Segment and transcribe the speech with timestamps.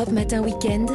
[0.00, 0.88] Europe Matin Weekend,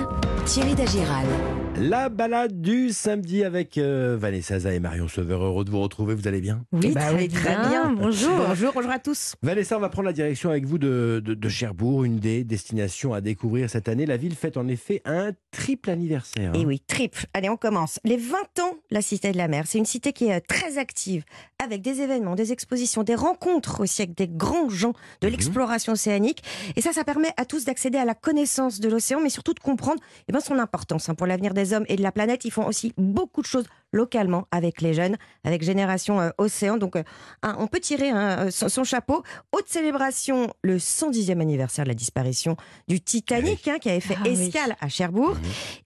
[0.48, 1.65] Thierry Dagiral.
[1.78, 5.44] La balade du samedi avec euh, Vanessa et Marion Sauveur.
[5.44, 6.64] Heureux de vous retrouver, vous allez bien?
[6.72, 7.92] Oui, Bah très, oui, très bien.
[7.92, 8.32] Bonjour.
[8.48, 9.36] bonjour, bonjour à tous.
[9.44, 13.14] Vanessa, on va prendre la direction avec vous de, de- de Cherbourg, une des destinations
[13.14, 14.06] à découvrir cette année.
[14.06, 16.52] La ville fête en effet un triple anniversaire.
[16.52, 16.58] hein.
[16.58, 17.26] Et oui, triple.
[17.34, 18.00] Allez, on commence.
[18.06, 19.66] Les 20 ans, la Cité de la Mer.
[19.68, 21.26] C'est une cité qui est euh, très active,
[21.62, 26.42] avec des événements, des expositions, des rencontres aussi avec des grands gens de l'exploration océanique.
[26.78, 29.60] Et ça, ça permet à tous d'accéder à la connaissance de l'océan, mais surtout de
[29.60, 30.00] comprendre
[30.30, 32.46] eh ben, son importance hein, pour l'avenir des hommes et de la planète.
[32.46, 35.16] Ils font aussi beaucoup de choses localement avec les jeunes,
[35.46, 36.78] avec Génération euh, Océan.
[36.78, 37.04] Donc, euh,
[37.44, 39.24] un- on peut tirer hein, euh, son, son chapeau.
[39.54, 42.58] Haute célébration, le 110e anniversaire de la disparition
[42.90, 44.48] du Titanic, hein, qui avait fait Ah oui.
[44.48, 45.38] escale à Cherbourg.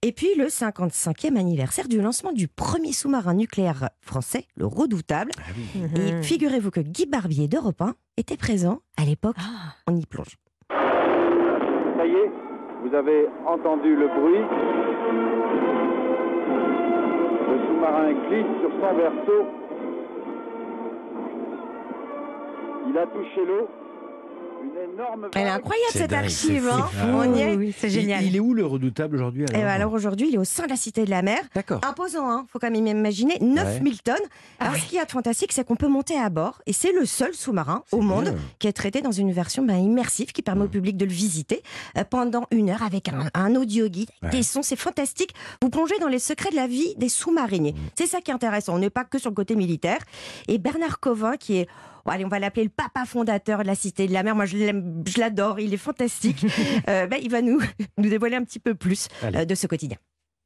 [0.02, 5.30] Et puis le 55e anniversaire du lancement du premier sous-marin nucléaire français, le Redoutable.
[5.38, 5.42] Ah
[5.76, 6.00] oui.
[6.00, 9.36] Et figurez-vous que Guy Barbier d'Europe 1 était présent à l'époque.
[9.38, 9.74] Ah.
[9.86, 10.36] On y plonge.
[10.68, 12.30] Ça y est,
[12.82, 14.44] vous avez entendu le bruit.
[17.50, 19.46] Le sous-marin glisse sur son verso.
[22.88, 23.68] Il a touché l'eau.
[25.34, 26.68] Elle est incroyable cette dingue, archive.
[26.68, 26.88] hein.
[26.92, 26.96] fou.
[27.00, 27.06] Ah.
[27.14, 27.54] On y est.
[27.56, 28.22] oui, c'est génial.
[28.24, 30.64] Il, est où le redoutable aujourd'hui Et ben alors alors aujourd'hui, il est au sein
[30.64, 31.38] de la Cité de la Mer.
[31.54, 31.80] D'accord.
[31.88, 34.14] Imposant, hein faut quand même imaginer, 9000 tonnes.
[34.58, 36.72] Ah Alors, ce qu'il y a de fantastique, c'est qu'on peut monter à bord, et
[36.74, 38.34] c'est le seul sous-marin au monde bien.
[38.58, 41.62] qui est traité dans une version ben, immersive qui permet au public de le visiter
[41.96, 44.28] euh, pendant une heure avec un, un audio guide, Ouais.
[44.30, 45.34] des sons, c'est fantastique.
[45.62, 47.74] Vous plongez dans les secrets de la vie des sous-mariniers.
[47.96, 48.74] C'est ça qui est intéressant.
[48.74, 49.98] On n'est pas que sur le côté militaire.
[50.48, 51.68] Et Bernard Covin, qui est
[52.06, 54.34] allez, on va l'appeler le papa fondateur de la Cité de la Mer.
[54.34, 55.60] Moi, je l'aime, je l'adore.
[55.60, 56.46] Il est fantastique.
[56.88, 57.60] Euh, ben, il va nous,
[57.98, 59.96] nous dévoiler un petit peu plus euh, de ce quotidien.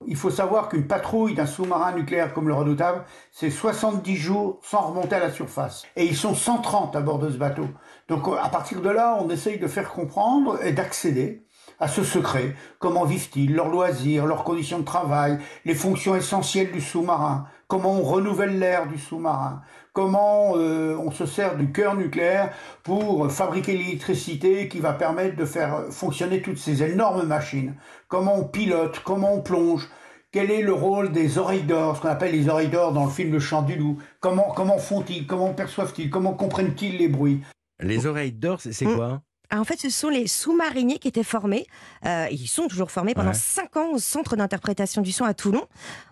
[0.06, 4.88] Il faut savoir qu'une patrouille d'un sous-marin nucléaire comme le Redoutable, c'est 70 jours sans
[4.88, 5.84] remonter à la surface.
[5.96, 7.68] Et ils sont 130 à bord de ce bateau.
[8.08, 11.44] Donc à partir de là, on essaye de faire comprendre et d'accéder
[11.80, 12.54] à ce secret.
[12.78, 18.02] Comment vivent-ils, leurs loisirs, leurs conditions de travail, les fonctions essentielles du sous-marin, comment on
[18.04, 19.60] renouvelle l'air du sous-marin,
[19.92, 22.52] comment euh, on se sert du cœur nucléaire
[22.84, 27.74] pour fabriquer l'électricité qui va permettre de faire fonctionner toutes ces énormes machines,
[28.06, 29.88] comment on pilote, comment on plonge,
[30.30, 33.10] quel est le rôle des oreilles d'or, ce qu'on appelle les oreilles d'or dans le
[33.10, 37.40] film Le Chant du Loup, comment, comment font-ils, comment perçoivent-ils, comment comprennent-ils les bruits?
[37.80, 38.94] Les oreilles d'or, c'est c'est Mm.
[38.94, 39.20] quoi?
[39.52, 41.66] En fait, ce sont les sous-mariniers qui étaient formés.
[42.06, 43.34] euh, ils sont toujours formés pendant Ouais.
[43.34, 45.64] 5 ans au Centre d'interprétation du son à Toulon.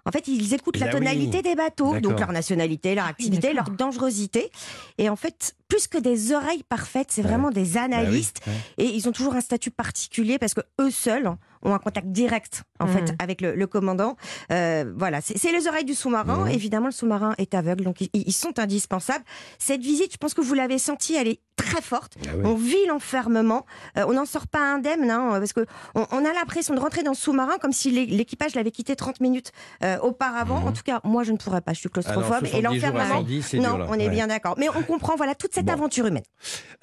[0.05, 0.99] En fait, ils écoutent la Ah oui.
[0.99, 4.51] tonalité des bateaux, donc leur nationalité, leur activité, leur dangerosité.
[4.99, 8.41] Et en fait, plus que des oreilles parfaites, c'est vraiment des Bah oui, analystes.
[8.47, 8.53] ouais.
[8.85, 11.31] Et ils ont toujours un statut particulier parce que eux seuls
[11.65, 12.89] ont un contact direct en Mm.
[12.93, 14.17] fait avec le, le commandant.
[14.51, 16.45] Euh, voilà, c'est les oreilles du sous-marin.
[16.47, 16.49] Mhm.
[16.49, 19.25] Évidemment, le sous-marin est aveugle, donc ils, ils sont indispensables.
[19.61, 22.15] Cette visite, je pense que vous l'avez senti, elle est très forte.
[22.27, 22.31] Ah.
[22.45, 23.65] On vit l'enfermement.
[23.97, 27.05] Euh, on n'en sort pas indemne, hein, parce que on, on a l'impression de rentrer
[27.05, 29.53] dans le sous-marin comme si l'é- l'équipage l'avait quitté 30 minutes
[29.85, 30.61] euh, auparavant.
[30.63, 30.67] Mhm.
[30.69, 31.73] En tout cas, moi, je ne pourrais pas.
[31.73, 32.47] Je suis Ah non, claustrophobe.
[32.49, 33.15] 70 et l'enfermement.
[33.21, 34.09] 110, c'est Non, dur, on est Ouais.
[34.11, 34.57] bien d'accord.
[34.59, 35.73] Mais on comprend, voilà, toute cette Bon.
[35.73, 36.23] aventure humaine.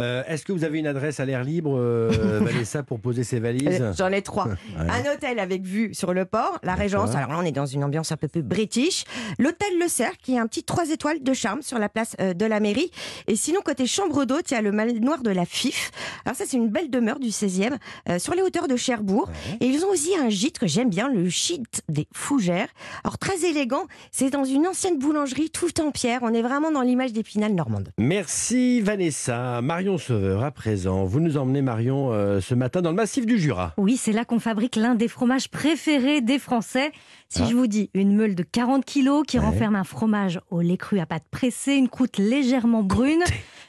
[0.02, 3.40] Euh, Est-ce que vous avez une adresse à l'air libre, euh, Vanessa, pour poser ses
[3.40, 4.48] valises Euh, J'en ai trois.
[4.80, 4.86] Ouais.
[4.90, 7.16] Un hôtel avec vue sur le port, la Régence.
[7.16, 9.04] Alors là, on est dans une ambiance un peu plus british.
[9.40, 12.46] L'hôtel Le Cerf, qui est un petit 3 étoiles de charme sur la place de
[12.46, 12.92] la mairie.
[13.28, 15.92] Et sinon, côté chambre d'hôte, il y a le manoir de la FIF.
[16.26, 17.76] Alors ça, c'est une belle demeure du 16e,
[18.10, 19.30] euh, sur les hauteurs de Cherbourg.
[19.60, 22.70] Et ils ont aussi un gîte que j'aime bien, le gîte des Fougères.
[23.04, 26.20] Alors très élégant, c'est dans une ancienne boulangerie tout en pierre.
[26.24, 27.90] On est vraiment dans l'image d'Épinal normande.
[27.98, 29.62] Merci Vanessa.
[29.62, 31.04] Marion Sauveur, à présent.
[31.06, 33.74] Vous nous emmenez, Marion, euh, ce matin dans le massif du Jura.
[33.78, 36.92] Oui, c'est là qu'on fabrique l'un des fromages préférés des Français.
[37.30, 37.48] Si Ah.
[37.50, 39.46] je vous dis une meule de 40 kilos qui Ouais.
[39.46, 43.24] renferme un fromage au lait cru à pâte pressée, une croûte légèrement brune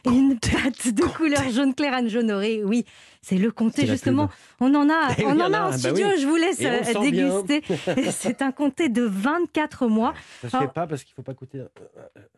[0.07, 2.85] et une pâte de couleur jaune clair à jaunée, oui,
[3.23, 4.29] c'est le comté justement.
[4.61, 6.07] On en a, on en a en bah studio.
[6.07, 6.21] oui.
[6.23, 7.63] Je vous laisse euh, déguster.
[8.11, 10.15] c'est un comté de 24 mois.
[10.43, 10.61] Ça se Ah.
[10.61, 11.61] fait pas parce qu'il faut pas coûter.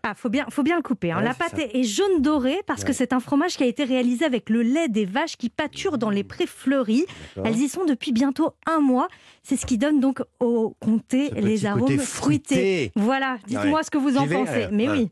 [0.02, 1.12] Ah, faut bien, faut bien le couper.
[1.12, 1.18] hein.
[1.18, 3.84] Ouais, la pâte est est jaune doré parce que c'est un fromage qui a été
[3.84, 7.06] réalisé avec le lait des vaches qui pâturent dans les prés fleuris.
[7.44, 9.08] Elles y sont depuis bientôt un mois.
[9.44, 11.98] C'est ce qui donne donc au comté les arômes fruités.
[11.98, 12.92] fruité.
[12.96, 14.66] Voilà, dites-moi ce que vous en pensez.
[14.72, 15.10] Mais oui.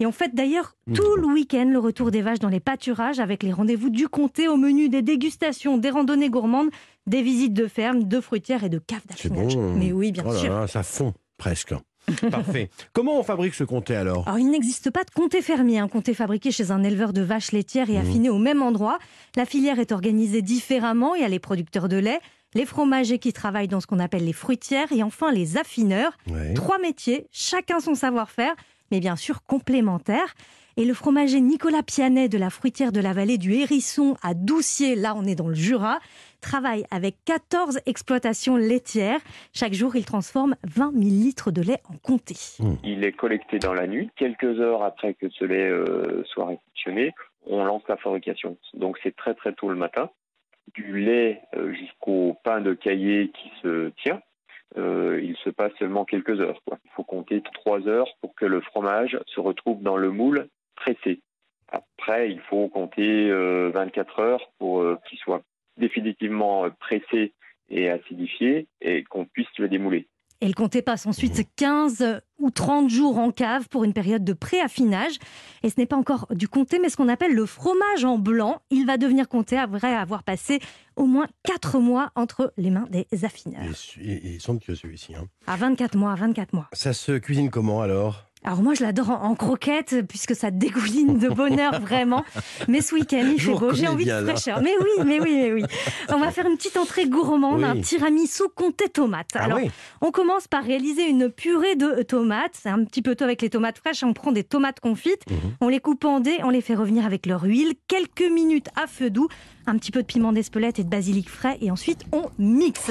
[0.00, 0.92] Et on fête d'ailleurs Mmh.
[0.94, 4.48] tout le week-end le retour des vaches dans les pâturages avec les rendez-vous du comté
[4.48, 6.70] au menu des dégustations, des randonnées gourmandes,
[7.06, 9.56] des visites de fermes, de fruitières et de caves C'est d'affinage.
[9.56, 9.74] bon.
[9.74, 10.52] Mais oui, bien Oh là sûr.
[10.52, 11.74] là, ça fond presque.
[12.30, 12.70] Parfait.
[12.94, 14.26] Comment on fabrique ce comté alors?
[14.26, 17.52] Alors, il n'existe pas de comté fermier, un comté fabriqué chez un éleveur de vaches
[17.52, 18.08] laitières et Mmh.
[18.08, 18.98] affiné au même endroit.
[19.36, 21.14] La filière est organisée différemment.
[21.16, 22.20] Il y a les producteurs de lait,
[22.54, 26.16] les fromagers qui travaillent dans ce qu'on appelle les fruitières et enfin les affineurs.
[26.30, 26.54] Ouais.
[26.54, 28.54] Trois métiers, chacun son savoir-faire,
[28.90, 30.34] mais bien sûr complémentaires.
[30.78, 34.94] Et le fromager Nicolas Pianet de la fruitière de la vallée du Hérisson à Doucier,
[34.94, 35.98] là on est dans le Jura,
[36.40, 39.18] travaille avec 14 exploitations laitières.
[39.52, 42.36] Chaque jour, il transforme 20 000 litres de lait en comté.
[42.84, 44.08] Il est collecté dans la nuit.
[44.14, 47.12] Quelques heures après que ce lait euh, soit réceptionné,
[47.48, 48.56] on lance la fabrication.
[48.74, 50.10] Donc c'est très très tôt le matin.
[50.74, 54.20] Du lait euh, jusqu'au pain de caillé qui se tient,
[54.78, 56.60] euh, il se passe seulement quelques heures.
[56.84, 61.20] Il faut compter trois heures pour que le fromage se retrouve dans le moule pressé.
[61.70, 65.42] Après, il faut compter euh, 24 heures pour euh, qu'il soit
[65.76, 67.34] définitivement euh, pressé
[67.68, 70.08] et acidifié et qu'on puisse le démouler.
[70.40, 74.32] Et le comté passe ensuite 15 ou 30 jours en cave pour une période de
[74.32, 75.18] pré-affinage.
[75.62, 78.60] Et ce n'est pas encore du comté, mais ce qu'on appelle le fromage en blanc.
[78.70, 80.60] Il va devenir comté après avoir passé
[80.96, 83.62] au moins 4 mois entre les mains des affineurs.
[84.00, 85.14] Il est- somptueux celui-ci.
[85.14, 85.26] hein.
[85.46, 86.68] À 24 mois, à 24 mois.
[86.72, 88.24] Ça se cuisine comment alors?
[88.48, 92.24] Alors moi, je l'adore en, en croquette, puisque ça dégouline de bonheur, vraiment.
[92.66, 94.62] Mais ce week-end, il fait beau, j'ai envie de fraîcheur.
[94.62, 95.64] Mais oui, mais oui, mais oui.
[96.08, 97.64] On va faire une petite entrée gourmande, Oui.
[97.66, 99.28] un tiramisu comté tomate.
[99.34, 102.52] Ah Alors, oui on commence par réaliser une purée de tomates.
[102.54, 104.02] C'est un petit peu tôt avec les tomates fraîches.
[104.02, 105.36] On prend des tomates confites, Mhm.
[105.60, 108.86] on les coupe en dés, on les fait revenir avec leur huile, quelques minutes à
[108.86, 109.28] feu doux,
[109.66, 112.90] un petit peu de piment d'Espelette et de basilic frais, et ensuite on mixe.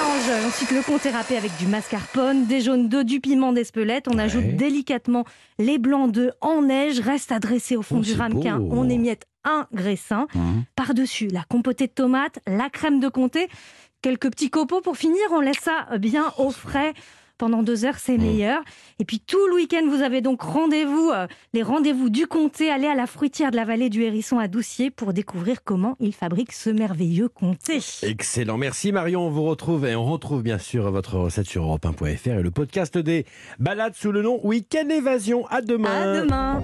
[0.00, 4.06] On mélange ensuite le comté râpé avec du mascarpone, des jaunes d'œufs, du piment d'Espelette.
[4.12, 4.52] On ajoute Ouais.
[4.52, 5.24] délicatement
[5.58, 8.58] les blancs d'œufs en neige, reste à dresser au fond Oh, du ramequin.
[8.58, 8.68] beau.
[8.76, 10.26] On émiette un graissin.
[10.34, 10.64] Mhm.
[10.76, 13.48] Par-dessus, la compotée de tomates, la crème de comté,
[14.02, 15.20] quelques petits copeaux pour finir.
[15.32, 16.92] On laisse ça bien au frais.
[17.38, 18.62] Pendant deux heures, c'est meilleur.
[18.98, 22.68] Et puis tout le week-end, vous avez donc rendez-vous, euh, les rendez-vous du comté.
[22.68, 26.12] Allez à la fruitière de la vallée du Hérisson à Doucier pour découvrir comment il
[26.12, 27.78] fabrique ce merveilleux comté.
[28.02, 29.26] Excellent, merci Marion.
[29.26, 32.98] On vous retrouve et on retrouve bien sûr votre recette sur europe1.fr et le podcast
[32.98, 33.24] des
[33.60, 35.46] balades sous le nom Week-end Évasion.
[35.46, 35.90] À demain.
[35.90, 36.56] À demain.